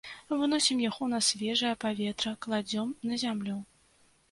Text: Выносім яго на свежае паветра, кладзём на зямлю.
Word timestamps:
Выносім 0.37 0.79
яго 0.83 1.09
на 1.11 1.19
свежае 1.27 1.73
паветра, 1.85 2.33
кладзём 2.47 2.97
на 3.13 3.23
зямлю. 3.27 3.57